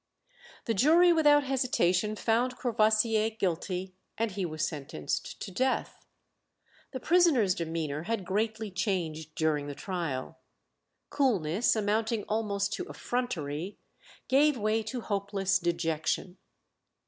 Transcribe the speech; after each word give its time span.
The 0.65 0.73
jury 0.73 1.13
without 1.13 1.43
hesitation 1.43 2.15
found 2.15 2.57
Courvoisier 2.57 3.29
guilty, 3.37 3.93
and 4.17 4.31
he 4.31 4.47
was 4.47 4.67
sentenced 4.67 5.39
to 5.43 5.51
death. 5.51 6.07
The 6.89 6.99
prisoner's 6.99 7.53
demeanour 7.53 8.05
had 8.05 8.25
greatly 8.25 8.71
changed 8.71 9.35
during 9.35 9.67
the 9.67 9.75
trial. 9.75 10.39
Coolness 11.11 11.75
amounting 11.75 12.23
almost 12.23 12.73
to 12.73 12.85
effrontery 12.89 13.77
gave 14.27 14.57
way 14.57 14.81
to 14.81 15.01
hopeless 15.01 15.59
dejection. 15.59 16.39